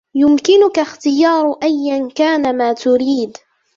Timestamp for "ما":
2.57-2.73